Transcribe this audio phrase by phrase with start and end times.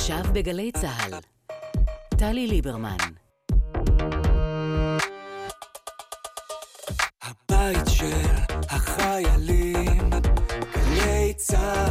[0.00, 1.14] עכשיו בגלי צה"ל,
[2.18, 2.96] טלי ליברמן.
[7.22, 8.26] הבית של
[8.70, 10.10] החיילים,
[10.74, 11.89] גלי צה"ל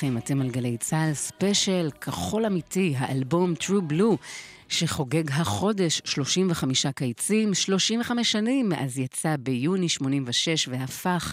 [0.00, 4.16] לכם, אתם על גלי צה"ל, ספיישל כחול אמיתי, האלבום True Blue,
[4.68, 11.32] שחוגג החודש 35 קיצים, 35 שנים מאז יצא ביוני 86 והפך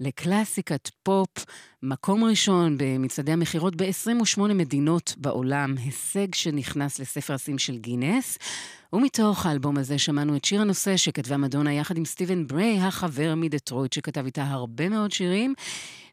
[0.00, 1.44] לקלאסיקת פופ,
[1.82, 8.38] מקום ראשון במצעדי המכירות ב-28 מדינות בעולם, הישג שנכנס לספר השיאים של גינס.
[8.92, 13.92] ומתוך האלבום הזה שמענו את שיר הנושא שכתבה מדונה יחד עם סטיבן בריי, החבר מדטרויט
[13.92, 15.54] שכתב איתה הרבה מאוד שירים.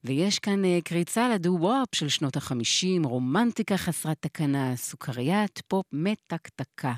[0.04, 6.94] ויש כאן אה, קריצה לדו-וופ של שנות החמישים, רומנטיקה חסרת תקנה, סוכריית פופ מתקתקה.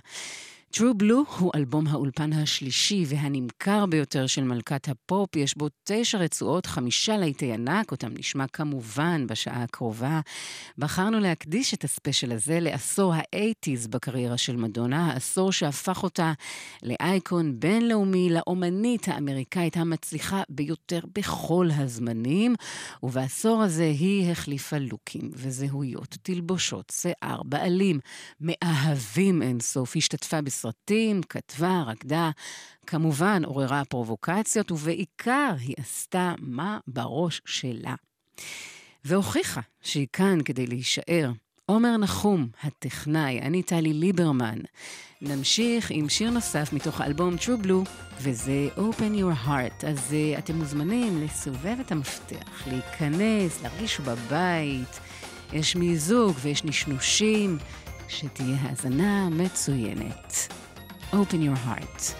[0.75, 5.35] True Blue הוא אלבום האולפן השלישי והנמכר ביותר של מלכת הפופ.
[5.35, 10.19] יש בו תשע רצועות, חמישה להיטי ענק, אותם נשמע כמובן בשעה הקרובה.
[10.77, 16.33] בחרנו להקדיש את הספיישל הזה לעשור האייטיז בקריירה של מדונה, העשור שהפך אותה
[16.83, 22.55] לאייקון בינלאומי, לאומנית האמריקאית המצליחה ביותר בכל הזמנים,
[23.03, 27.99] ובעשור הזה היא החליפה לוקים וזהויות, תלבושות, שיער, בעלים,
[28.41, 30.60] מאהבים אינסוף, השתתפה בס...
[30.61, 32.31] סרטים, כתבה, רקדה,
[32.87, 37.95] כמובן עוררה פרובוקציות, ובעיקר היא עשתה מה בראש שלה.
[39.05, 41.31] והוכיחה שהיא כאן כדי להישאר.
[41.65, 44.59] עומר נחום, הטכנאי, אני טלי ליברמן.
[45.21, 49.87] נמשיך עם שיר נוסף מתוך האלבום True Blue, וזה Open Your Heart.
[49.87, 54.99] אז uh, אתם מוזמנים לסובב את המפתח, להיכנס, להרגיש בבית.
[55.53, 57.57] יש מיזוג ויש נשנושים.
[58.11, 60.53] שתהיה האזנה מצוינת.
[61.13, 62.13] Open your heart.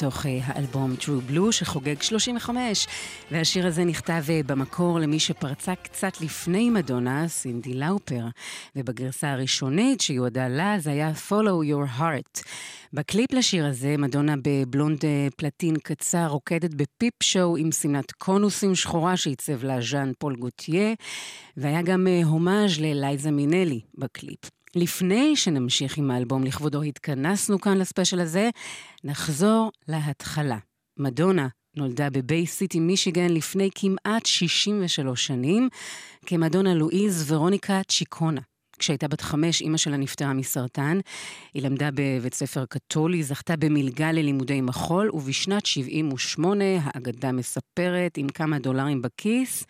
[0.00, 2.86] מתוך אה, האלבום True Blue שחוגג 35,
[3.30, 8.24] והשיר הזה נכתב אה, במקור למי שפרצה קצת לפני מדונה, סינדי לאופר,
[8.76, 12.42] ובגרסה הראשונית שיועדה לה זה היה Follow Your Heart.
[12.92, 18.74] בקליפ לשיר הזה, מדונה בבלונד אה, פלטין קצר רוקדת ב peep show עם שמלת קונוסים
[18.74, 20.94] שחורה שעיצב לה ז'אן פול גוטייה,
[21.56, 24.59] והיה גם הומאז' ללייזה מינלי בקליפ.
[24.76, 28.50] לפני שנמשיך עם האלבום לכבודו התכנסנו כאן לספיישל הזה,
[29.04, 30.58] נחזור להתחלה.
[30.98, 35.68] מדונה נולדה בביי סיטי, מישיגן, לפני כמעט 63 שנים,
[36.26, 38.40] כמדונה לואיז ורוניקה צ'יקונה.
[38.78, 40.98] כשהייתה בת חמש, אימא שלה נפטרה מסרטן.
[41.54, 48.58] היא למדה בבית ספר קתולי, זכתה במלגה ללימודי מחול, ובשנת 78, האגדה מספרת, עם כמה
[48.58, 49.64] דולרים בכיס,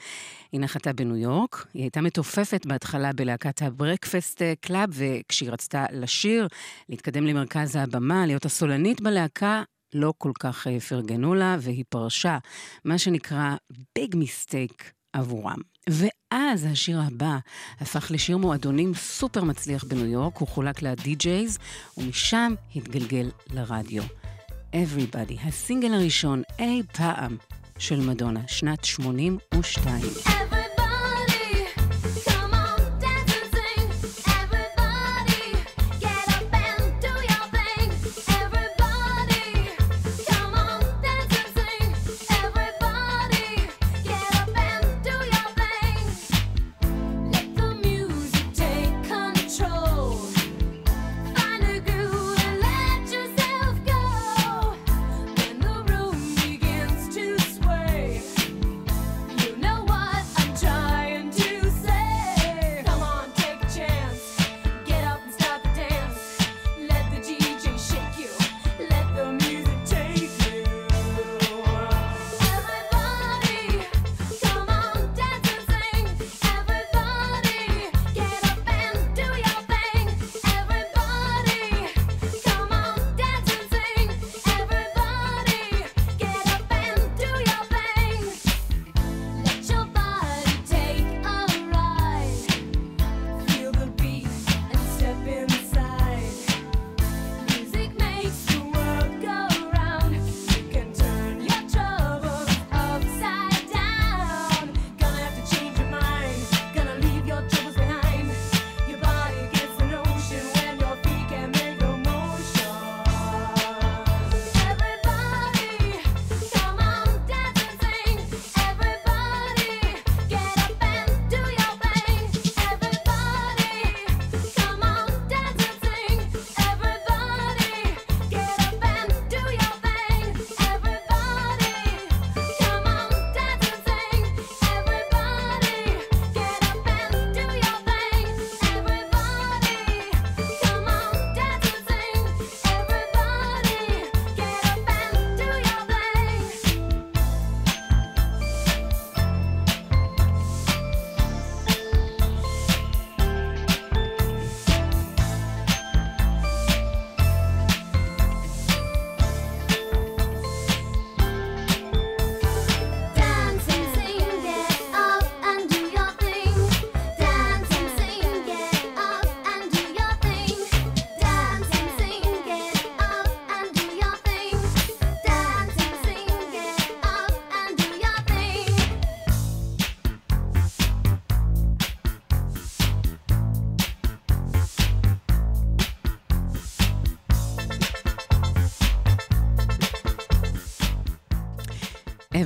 [0.52, 1.66] היא נחתה בניו יורק.
[1.74, 6.48] היא הייתה מתופפת בהתחלה בלהקת ה Breakfast Club, וכשהיא רצתה לשיר,
[6.88, 9.62] להתקדם למרכז הבמה, להיות הסולנית בלהקה,
[9.94, 12.38] לא כל כך אה, פרגנו לה, והיא פרשה,
[12.84, 13.56] מה שנקרא
[13.94, 15.58] ביג מיסטייק עבורם.
[15.90, 17.38] ואז השיר הבא
[17.80, 21.60] הפך לשיר מועדונים סופר מצליח בניו יורק, הוא חולק ל-DJs,
[21.98, 24.02] ומשם התגלגל לרדיו.
[24.72, 27.36] Everybody, הסינגל הראשון אי פעם
[27.80, 30.49] של מדונה, שנת 82.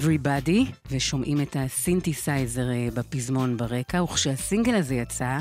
[0.04, 0.73] Everybody.
[0.90, 5.38] ושומעים את הסינתסייזר אה, בפזמון ברקע, וכשהסינגל הזה יצא,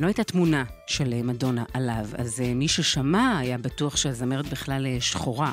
[0.00, 4.86] לא הייתה תמונה של אה, מדונה עליו, אז אה, מי ששמע היה בטוח שהזמרת בכלל
[5.00, 5.52] שחורה.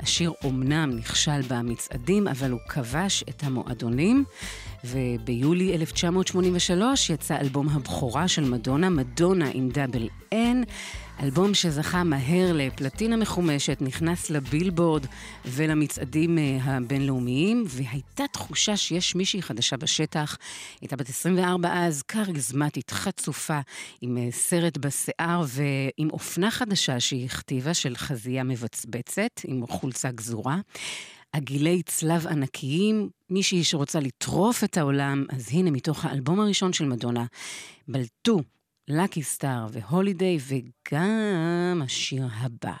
[0.00, 4.24] השיר אומנם נכשל במצעדים, אבל הוא כבש את המועדונים,
[4.86, 10.66] וביולי 1983 יצא אלבום הבכורה של מדונה, מדונה עם double N.
[11.22, 15.06] אלבום שזכה מהר לפלטינה מחומשת, נכנס לבילבורד
[15.44, 20.36] ולמצעדים אה, הבינלאומיים, והייתה תחושה שיש מישהי חדשה בשטח.
[20.80, 23.60] הייתה בת 24 אז, כריזמטית, חצופה,
[24.00, 30.58] עם אה, סרט בשיער ועם אופנה חדשה שהיא הכתיבה של חזייה מבצבצת, עם חולצה גזורה.
[31.32, 37.26] עגילי צלב ענקיים, מישהי שרוצה לטרוף את העולם, אז הנה מתוך האלבום הראשון של מדונה,
[37.88, 38.38] בלטו
[38.88, 42.76] לקי סטאר והולידיי, וגם השיר הבא.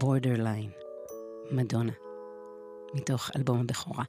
[0.00, 0.70] בורדרליין,
[1.50, 1.92] מדונה,
[2.94, 4.04] מתוך אלבום הבכורה.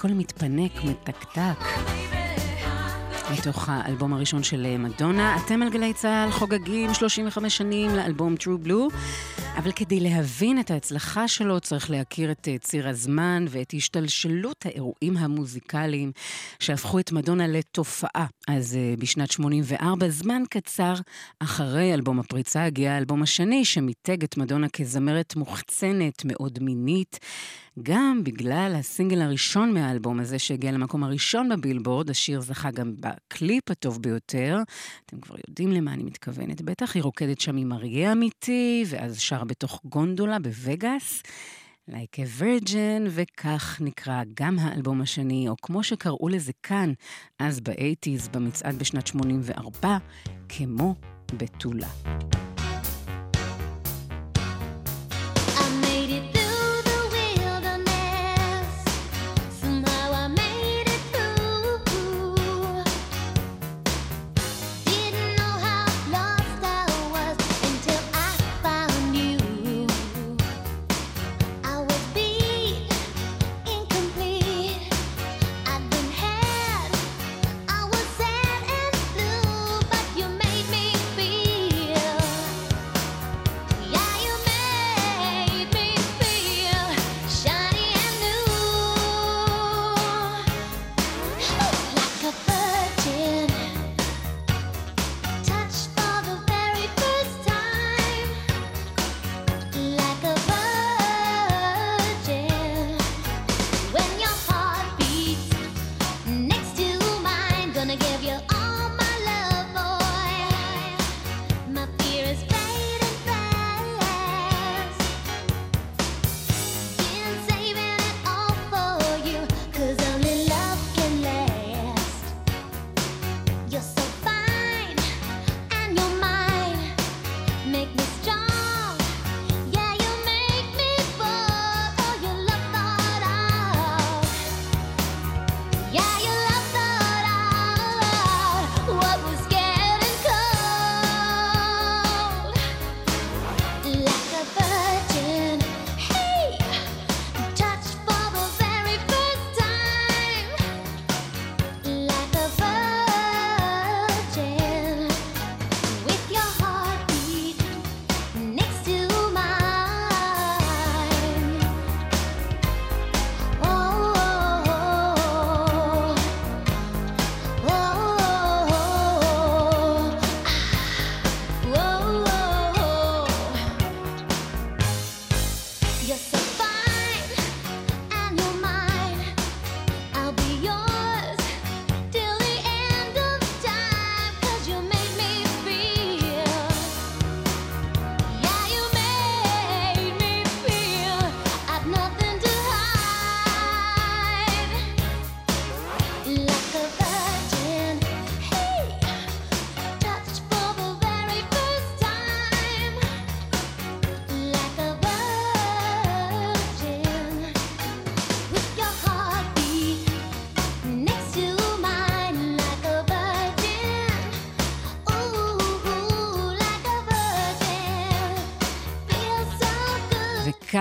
[0.00, 1.58] קול מתפנק, מתקתק.
[3.32, 5.36] מתוך האלבום הראשון של מדונה.
[5.46, 8.94] אתם על גלי צה"ל חוגגים 35 שנים לאלבום True Blue,
[9.58, 16.12] אבל כדי להבין את ההצלחה שלו צריך להכיר את ציר הזמן ואת השתלשלות האירועים המוזיקליים
[16.58, 18.26] שהפכו את מדונה לתופעה.
[18.48, 20.94] אז בשנת 84, זמן קצר
[21.40, 27.18] אחרי אלבום הפריצה, הגיע האלבום השני שמיתג את מדונה כזמרת מוחצנת, מאוד מינית.
[27.82, 34.02] גם בגלל הסינגל הראשון מהאלבום הזה שהגיע למקום הראשון בבילבורד, השיר זכה גם בקליפ הטוב
[34.02, 34.58] ביותר.
[35.06, 36.94] אתם כבר יודעים למה אני מתכוונת, בטח.
[36.94, 41.22] היא רוקדת שם עם אריה אמיתי, ואז שרה בתוך גונדולה בווגאס.
[41.90, 46.92] Like a Virgin, וכך נקרא גם האלבום השני, או כמו שקראו לזה כאן,
[47.38, 49.98] אז באייטיז, במצעד בשנת 84,
[50.48, 50.94] כמו
[51.36, 51.88] בתולה.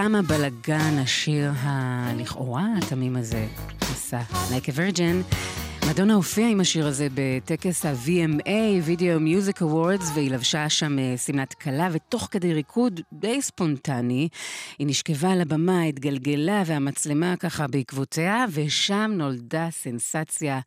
[0.04, 3.48] כמה בלגן השיר הלכאורה התמים הזה
[3.82, 4.22] עשה.
[4.30, 5.36] Like a Virgin.
[5.90, 8.48] מדונה הופיעה עם השיר הזה בטקס ה-VMA,
[8.88, 14.30] Video Music Awards, והיא לבשה שם שמלת כלה, ותוך כדי ריקוד די ספונטני,
[14.80, 20.60] היא נשכבה על הבמה, התגלגלה, והמצלמה ככה בעקבותיה, ושם נולדה סנסציה.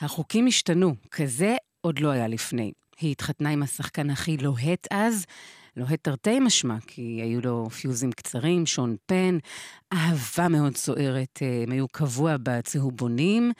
[0.00, 2.72] החוקים השתנו, כזה עוד לא היה לפני.
[3.00, 5.26] היא התחתנה עם השחקן הכי לוהט אז,
[5.76, 9.38] לוהט תרתי משמע, כי היו לו פיוזים קצרים, שון פן,
[9.92, 13.52] אהבה מאוד סוערת, אה, הם היו קבוע בצהובונים,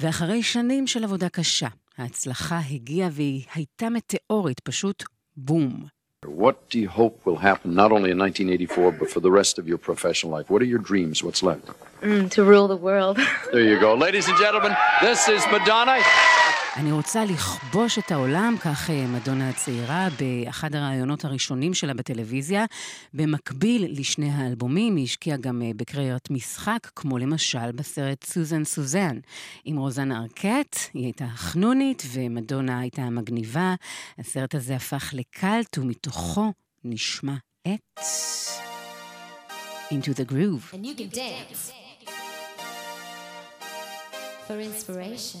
[0.00, 5.04] ואחרי שנים של עבודה קשה, ההצלחה הגיעה והיא הייתה מטאורית, פשוט
[5.36, 5.84] בום.
[6.26, 9.68] What do you hope will happen not only in 1984 but for the rest of
[9.68, 10.48] your professional life?
[10.48, 11.22] What are your dreams?
[11.22, 11.66] What's left?
[12.00, 13.18] Mm, to rule the world.
[13.52, 13.94] there you go.
[13.94, 15.98] Ladies and gentlemen, this is Madonna.
[16.76, 22.64] אני רוצה לכבוש את העולם, כך אה, מדונה הצעירה, באחד הראיונות הראשונים שלה בטלוויזיה.
[23.14, 29.18] במקביל לשני האלבומים, היא השקיעה גם אה, בקריירת משחק, כמו למשל בסרט סוזן סוזן.
[29.64, 33.74] עם רוזנה ארקט, היא הייתה חנונית, ומדונה הייתה מגניבה.
[34.18, 36.52] הסרט הזה הפך לקאלט, ומתוכו
[36.84, 37.34] נשמע
[37.68, 38.00] את...
[39.90, 40.74] Into the Groove.
[40.74, 41.72] And you can dance.
[44.46, 45.40] for inspiration.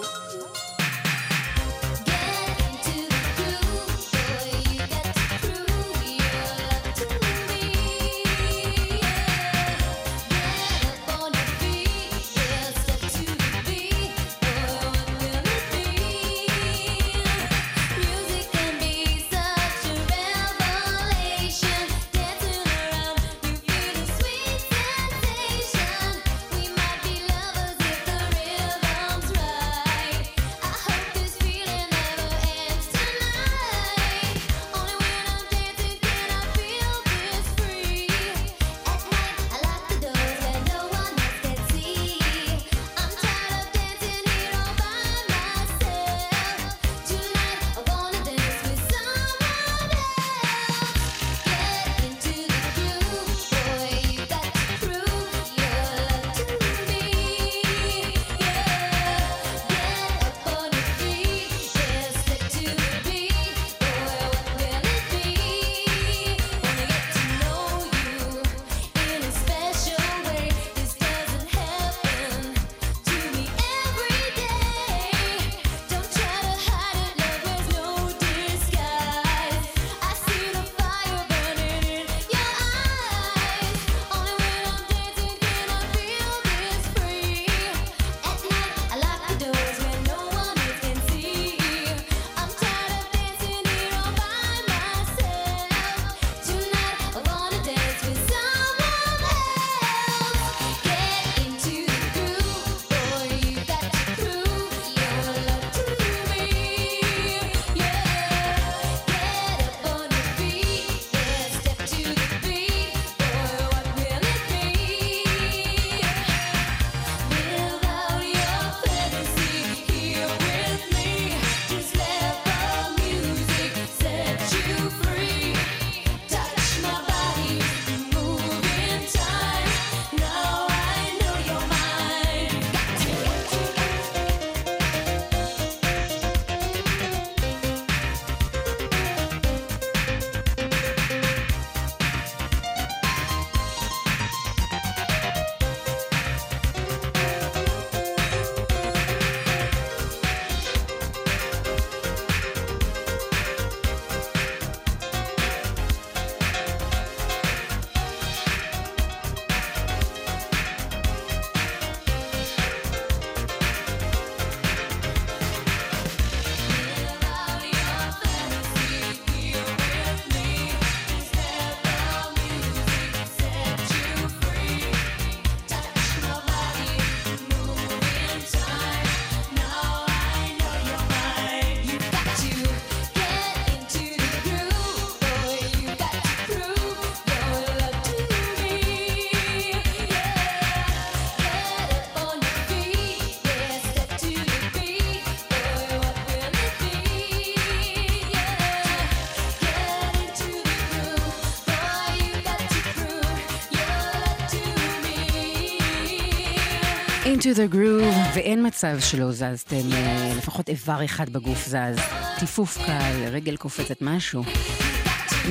[207.41, 211.99] Into the groove, ואין מצב שלא זזתם, אה, לפחות איבר אחד בגוף זז.
[212.39, 214.43] טיפוף קל, רגל קופצת, משהו.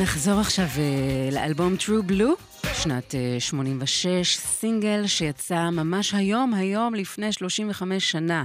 [0.00, 7.32] נחזור עכשיו אה, לאלבום True Blue, שנת אה, 86, סינגל שיצא ממש היום, היום לפני
[7.32, 8.44] 35 שנה.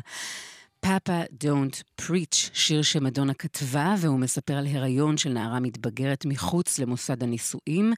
[0.79, 7.23] פאפה Don't Preach, שיר שמדונה כתבה, והוא מספר על הריון של נערה מתבגרת מחוץ למוסד
[7.23, 7.93] הנישואים.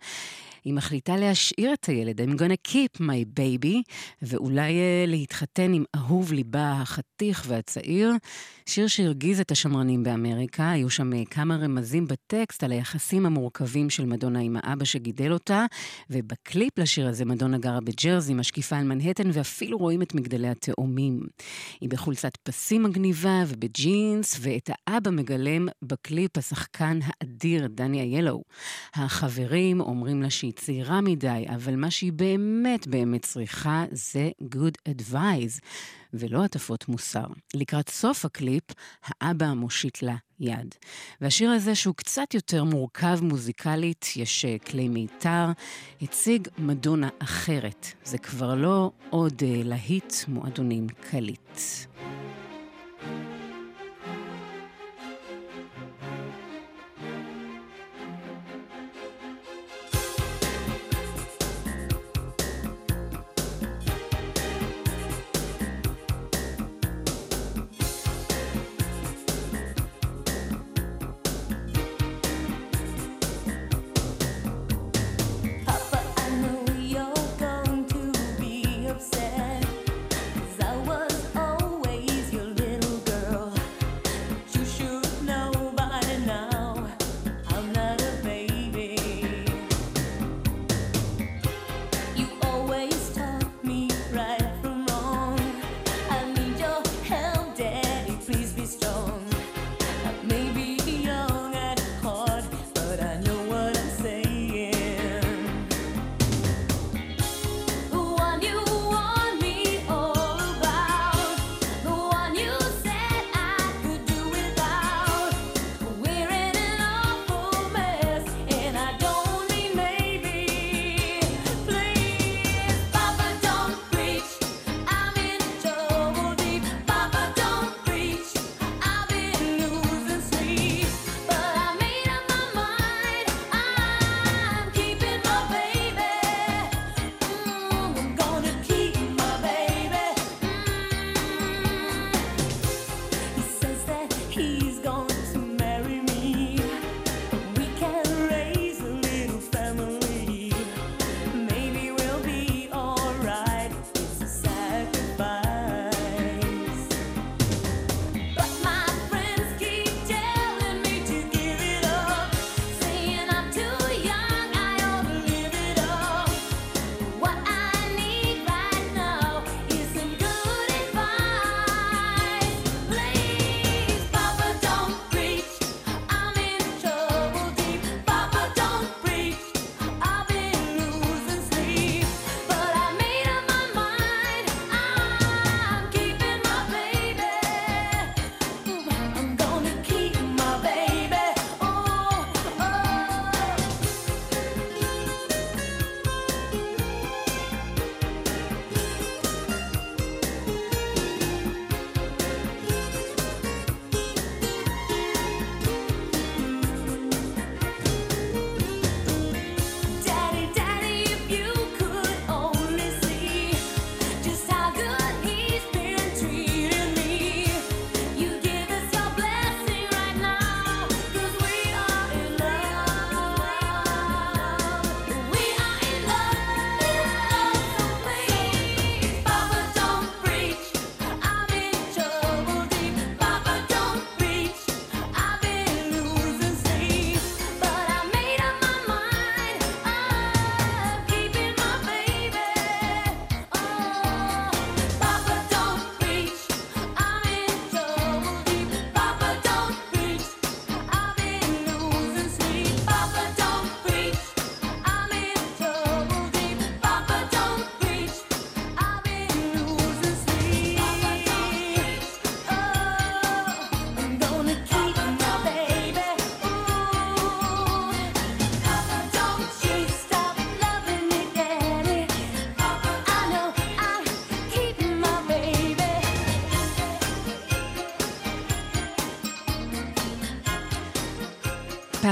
[0.63, 3.75] היא מחליטה להשאיר את הילד, I'm gonna keep my baby,
[4.21, 8.13] ואולי אה, להתחתן עם אהוב ליבה החתיך והצעיר.
[8.65, 14.05] שיר שהרגיז את השמרנים באמריקה, היו שם אה, כמה רמזים בטקסט על היחסים המורכבים של
[14.05, 15.65] מדונה עם האבא שגידל אותה,
[16.09, 21.19] ובקליפ לשיר הזה מדונה גרה בג'רזי, משקיפה על מנהטן, ואפילו רואים את מגדלי התאומים.
[21.81, 28.41] היא בחולצת פסים מגניבה ובג'ינס, ואת האבא מגלם בקליפ השחקן האדיר דני איילו.
[28.95, 35.59] החברים אומרים לה שהיא צעירה מדי, אבל מה שהיא באמת באמת צריכה זה good advice,
[36.13, 37.25] ולא הטפות מוסר.
[37.53, 38.63] לקראת סוף הקליפ,
[39.05, 40.75] האבא מושיט לה יד.
[41.21, 45.45] והשיר הזה, שהוא קצת יותר מורכב מוזיקלית, יש אה, כלי מיתר,
[46.01, 47.87] הציג מדונה אחרת.
[48.03, 51.59] זה כבר לא עוד אה, להיט מועדונים קליט.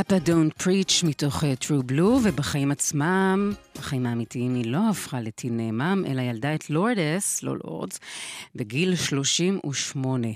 [0.08, 5.29] Papa Don't Preach מתוך אה, True Blue, ובחיים עצמם, בחיים האמיתיים היא לא הפכה ל
[5.29, 8.00] teen mom, אלא ילדה את לורדס, לא לורדס,
[8.56, 10.28] בגיל 38.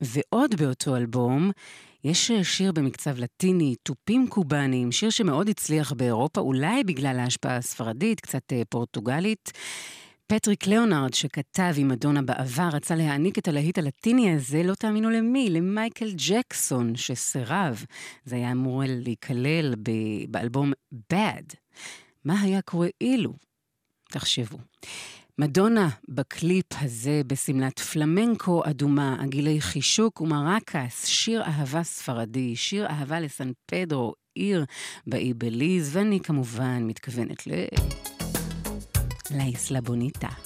[0.00, 1.50] ועוד באותו אלבום,
[2.04, 8.20] יש אה, שיר במקצב לטיני, תופים קובאנים, שיר שמאוד הצליח באירופה, אולי בגלל ההשפעה הספרדית,
[8.20, 9.52] קצת אה, פורטוגלית.
[10.34, 15.50] פטריק ליאונרד, שכתב עם מדונה בעבר, רצה להעניק את הלהיט הלטיני הזה, לא תאמינו למי,
[15.50, 17.84] למייקל ג'קסון, שסירב.
[18.24, 20.72] זה היה אמור להיכלל ב- באלבום
[21.12, 21.54] Bad.
[22.24, 23.32] מה היה קורה אילו?
[24.10, 24.58] תחשבו.
[25.38, 33.50] מדונה בקליפ הזה בשמלת פלמנקו אדומה, עגילי חישוק ומרקס, שיר אהבה ספרדי, שיר אהבה לסן
[33.66, 34.64] פדרו, עיר
[35.06, 37.50] באי בליז, ואני כמובן מתכוונת ל...
[39.32, 40.38] La Isla Bonita.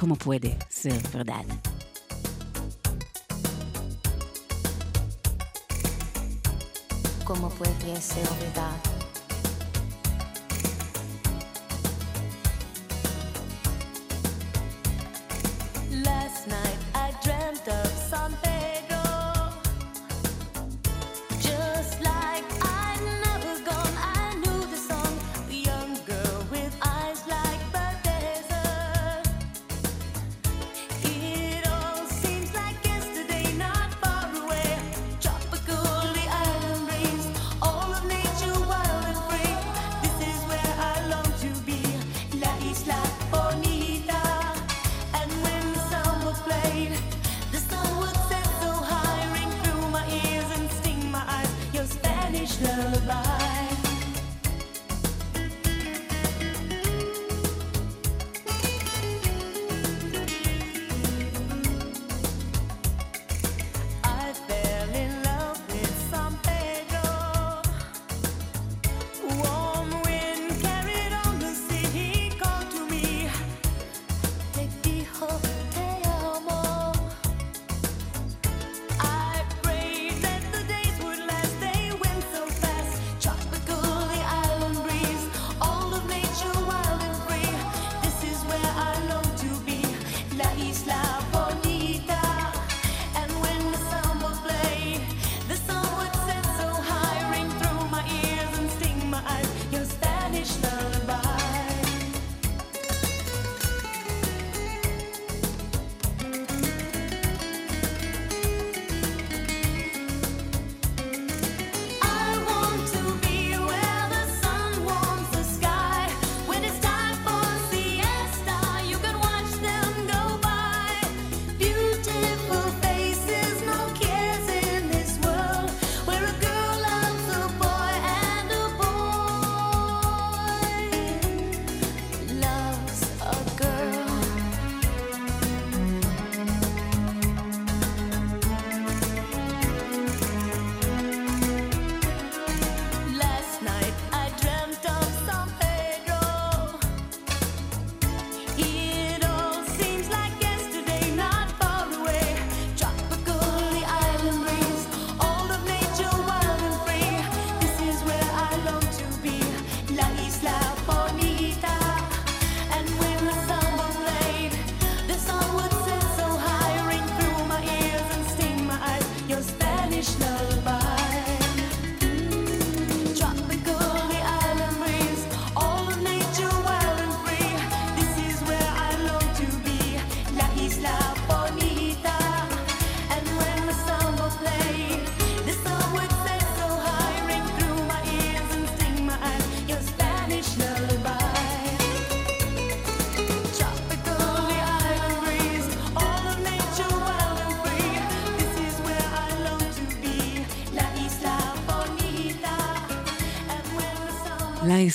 [0.00, 1.44] Como puede ser verdad?
[7.24, 8.92] ¿Cómo puede ser verdad?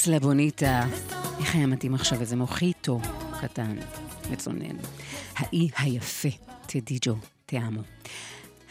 [0.07, 0.85] Isla Bonita.
[1.39, 2.99] איך היה מתאים עכשיו איזה מוחיטו
[3.41, 3.75] קטן,
[4.31, 4.75] מצונן.
[5.35, 6.29] האי היפה,
[6.67, 7.81] טדיג'ו, תאמו.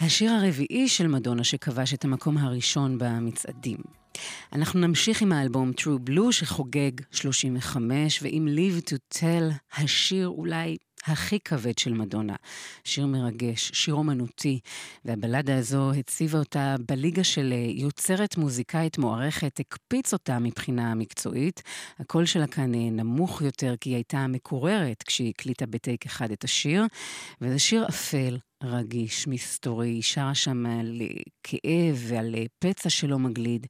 [0.00, 3.78] השיר הרביעי של מדונה שכבש את המקום הראשון במצעדים.
[4.52, 10.76] אנחנו נמשיך עם האלבום True Blue שחוגג 35, ועם Live to Tell, השיר אולי
[11.06, 12.36] הכי כבד של מדונה.
[12.84, 14.60] שיר מרגש, שיר אומנותי,
[15.04, 21.62] והבלדה הזו הציבה אותה בליגה של אה, יוצרת מוזיקאית מוערכת, הקפיץ אותה מבחינה מקצועית.
[21.98, 26.44] הקול שלה כאן אה, נמוך יותר, כי היא הייתה מקוררת כשהיא הקליטה בטייק אחד את
[26.44, 26.84] השיר,
[27.40, 31.06] וזה שיר אפל, רגיש, מסתורי, היא שרה שם על אה,
[31.42, 33.66] כאב ועל אה, פצע שלא מגליד.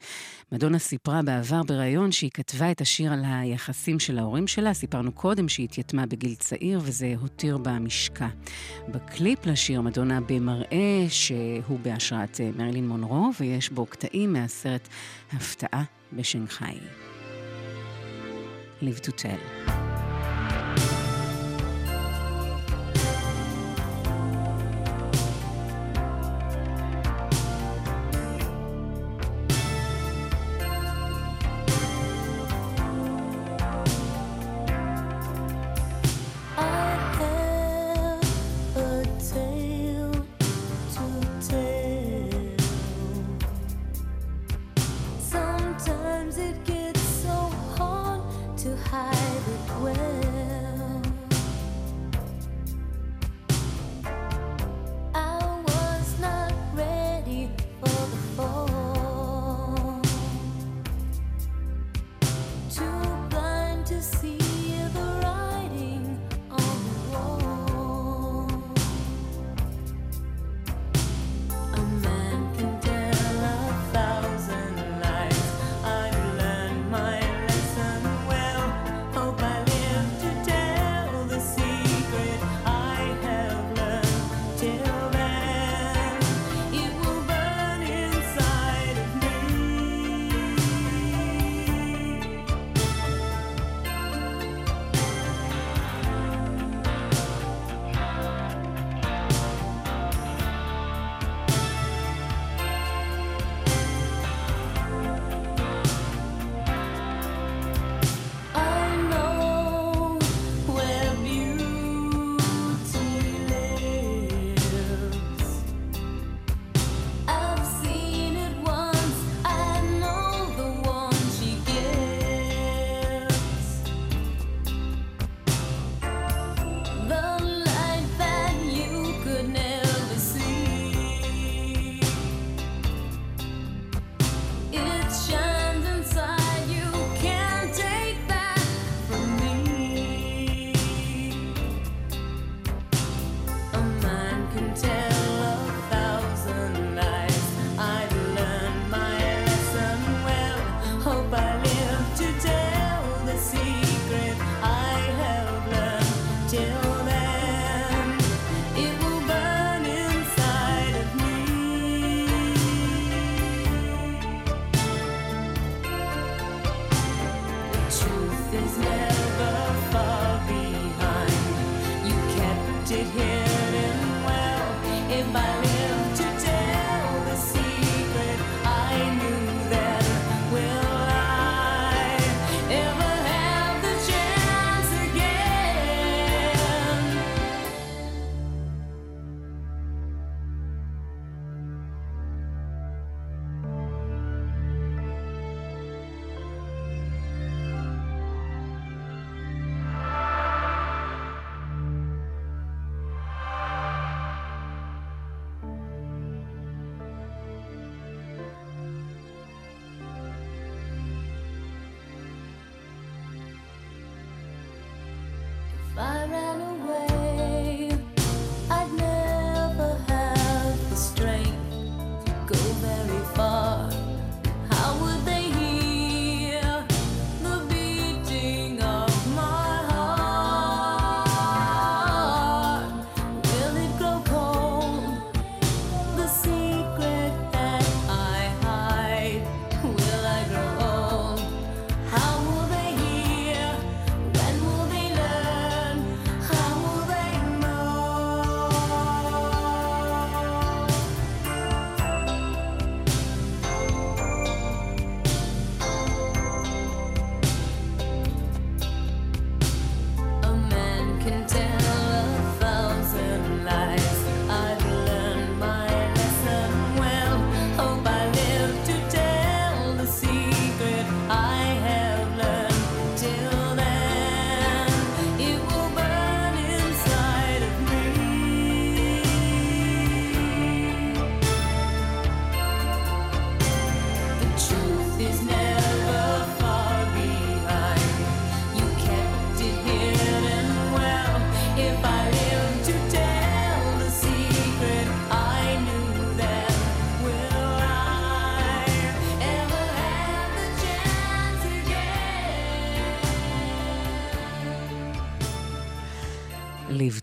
[0.52, 5.48] מדונה סיפרה בעבר בריאיון שהיא כתבה את השיר על היחסים של ההורים שלה, סיפרנו קודם
[5.48, 8.28] שהיא התייתמה בגיל צעיר וזה הותיר בה משקע.
[8.88, 14.88] בקליפ לשיר מדונה במראה שהוא בהשראת אה, מרילין מונרו ויש בו קטעים מהסרט
[15.32, 16.78] הפתעה בשנגחאי.
[18.82, 19.95] ליב טוטל.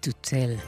[0.04, 0.62] to Tell,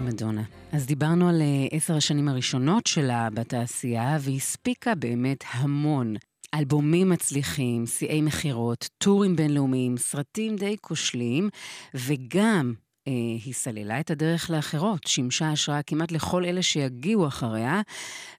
[0.00, 0.42] מדונה.
[0.72, 6.14] אז דיברנו על אה, עשר השנים הראשונות שלה בתעשייה, והיא הספיקה באמת המון.
[6.54, 11.48] אלבומים מצליחים, שיאי מכירות, טורים בינלאומיים, סרטים די כושלים,
[11.94, 12.74] וגם
[13.08, 13.12] אה,
[13.44, 17.80] היא סללה את הדרך לאחרות, שימשה השראה כמעט לכל אלה שיגיעו אחריה,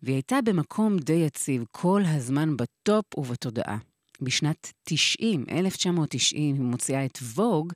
[0.03, 3.77] והיא הייתה במקום די יציב כל הזמן בטופ ובתודעה.
[4.21, 7.73] בשנת 90, 1990, היא מוציאה את ווג,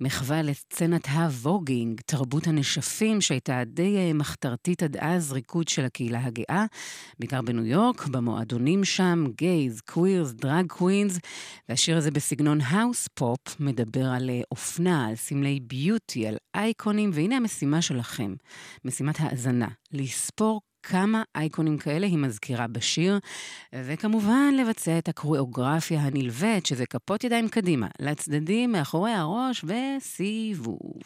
[0.00, 6.24] מחווה לסצנת ה voguing, תרבות הנשפים, שהייתה די אה, מחתרתית עד אז ריקוד של הקהילה
[6.24, 6.64] הגאה,
[7.18, 11.18] בעיקר בניו יורק, במועדונים שם, gays, queers, drag queens,
[11.68, 17.36] והשיר הזה בסגנון house pop מדבר על אה, אופנה, על סמלי beauty, על אייקונים, והנה
[17.36, 18.34] המשימה שלכם,
[18.84, 23.18] משימת האזנה, לספור כמה אייקונים כאלה היא מזכירה בשיר,
[23.74, 31.02] וכמובן לבצע את הקוריאוגרפיה הנלווית, שזה כפות ידיים קדימה, לצדדים, מאחורי הראש וסיבוב.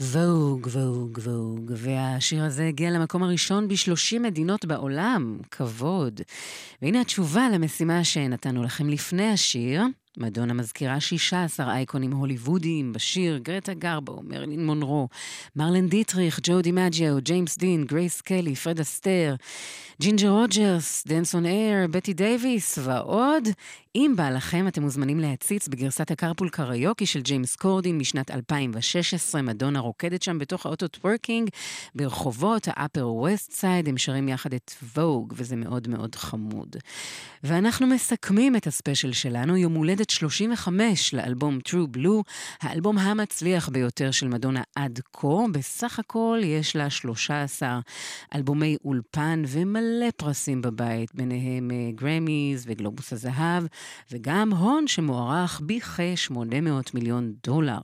[0.00, 6.20] Vogue, Vogue, Vogue, והשיר הזה הגיע למקום הראשון ב-30 מדינות בעולם, כבוד.
[6.82, 9.82] והנה התשובה למשימה שנתנו לכם לפני השיר.
[10.18, 15.08] מדונה מזכירה 16 אייקונים הוליוודיים בשיר, גרטה גרבו, מרלין מונרו,
[15.56, 19.34] מרלן דיטריך, ג'ו דימג'יו, ג'יימס דין, גרייס קלי, פרד אסטר,
[20.00, 23.48] ג'ינג'ר רוג'רס, dance on air, בטי דייוויס ועוד.
[23.94, 29.42] אם בא לכם, אתם מוזמנים להציץ בגרסת ה Carpool Karaoke של ג'יימס קורדין משנת 2016.
[29.42, 31.50] מדונה רוקדת שם בתוך האוטו טוורקינג
[31.94, 33.88] ברחובות האפר ווסט סייד.
[33.88, 36.76] הם שרים יחד את Vogue, וזה מאוד מאוד חמוד.
[37.44, 42.22] ואנחנו מסכמים את הספיישל שלנו, יום הולדת 35 לאלבום True Blue,
[42.62, 45.28] האלבום המצליח ביותר של מדונה עד כה.
[45.52, 47.80] בסך הכל יש לה 13
[48.34, 49.81] אלבומי אולפן ומלא
[50.16, 53.64] פרסים בבית, ביניהם אה, גרמיז וגלובוס הזהב,
[54.10, 57.80] וגם הון שמוערך בכ-800 מיליון דולר.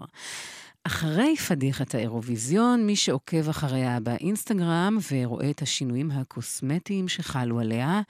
[0.84, 8.01] אחרי פדיחת האירוויזיון, מי שעוקב אחריה באינסטגרם ורואה את השינויים הקוסמטיים שחלו עליה,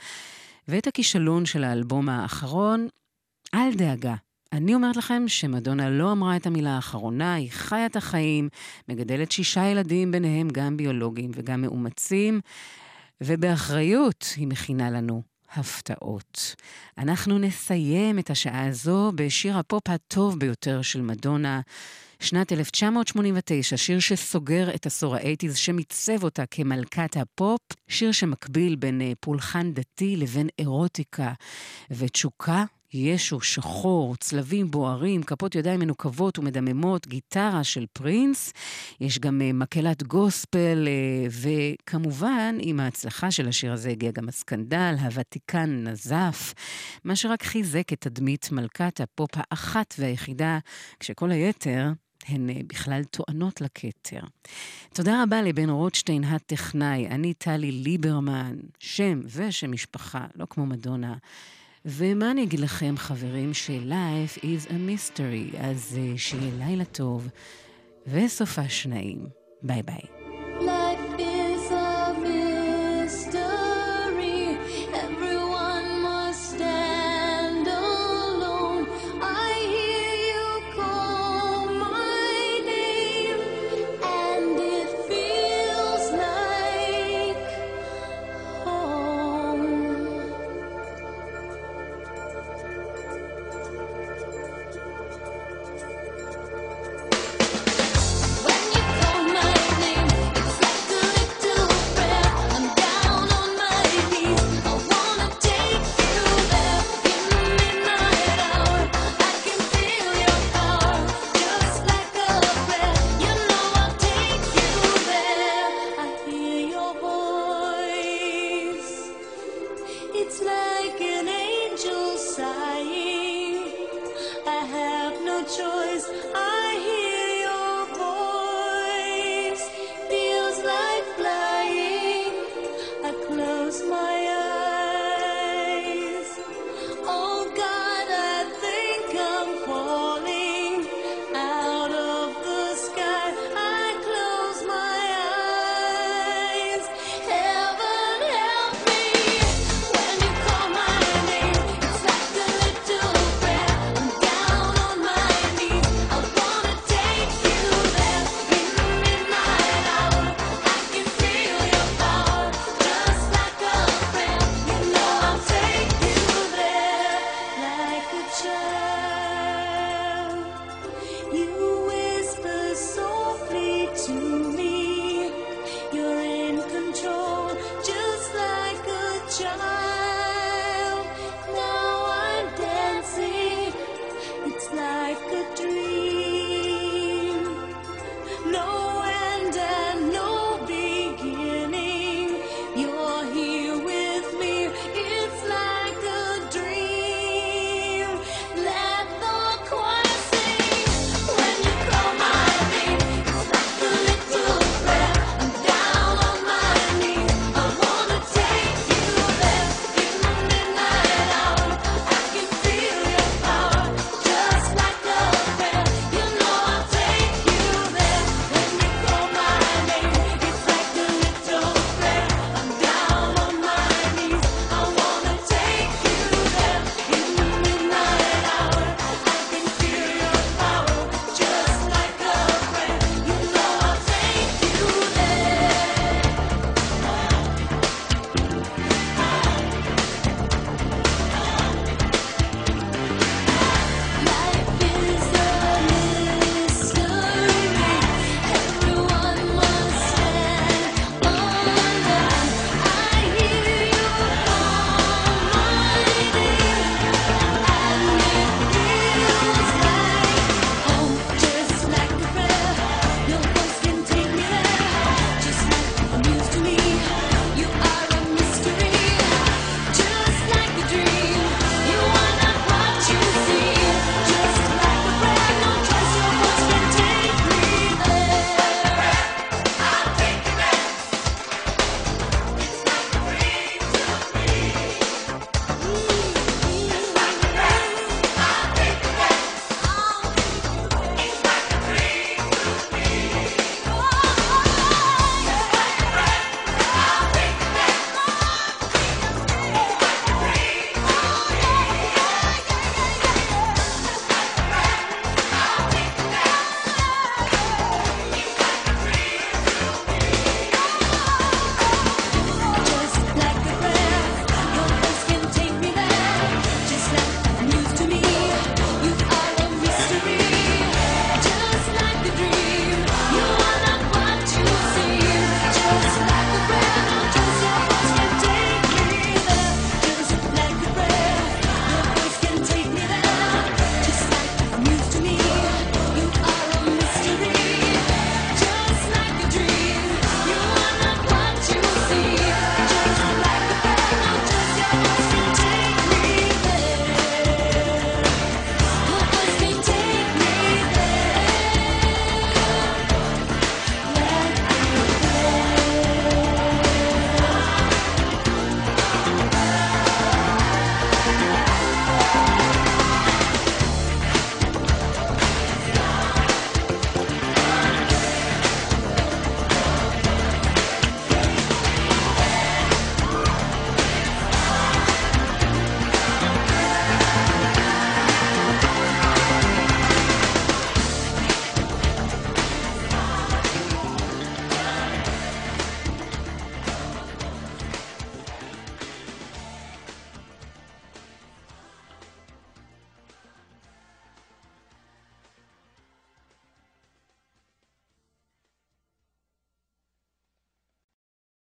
[0.69, 2.89] ואת הכישלון של האלבום האחרון,
[3.55, 4.15] אל דאגה.
[4.53, 8.49] אני אומרת לכם שמדונה לא אמרה את המילה האחרונה, היא חיה את החיים,
[8.89, 12.41] מגדלת שישה ילדים, ביניהם גם ביולוגיים וגם מאומצים,
[13.21, 15.23] ובאחריות היא מכינה לנו
[15.55, 16.55] הפתעות.
[16.99, 21.61] אנחנו נסיים את השעה הזו בשיר הפופ הטוב ביותר של מדונה,
[22.21, 29.13] שנת 1989, שיר שסוגר את עשור האייטיז, שמיצב אותה כמלכת הפופ, שיר שמקביל בין אה,
[29.21, 31.33] פולחן דתי לבין אירוטיקה
[31.91, 32.65] ותשוקה.
[32.95, 38.53] ישו, שחור, צלבים בוערים, כפות ידיים מנוקבות ומדממות, גיטרה של פרינס.
[39.01, 44.95] יש גם אה, מקהלת גוספל, אה, וכמובן, עם ההצלחה של השיר הזה הגיע גם הסקנדל,
[45.01, 46.55] הוותיקן נזף,
[47.05, 50.59] מה שרק חיזק את תדמית מלכת הפופ האחת והיחידה,
[51.01, 51.93] כשכל היתר
[52.27, 54.21] הן אה, בכלל טוענות לכתר.
[54.95, 61.15] תודה רבה לבן רוטשטיין הטכנאי, אני טלי ליברמן, שם ושם משפחה, לא כמו מדונה.
[61.91, 67.29] ומה אני אגיד לכם, חברים, ש-life is a mystery, אז uh, שיהיה לילה טוב
[68.07, 69.19] וסופה שניים.
[69.63, 70.18] ביי ביי.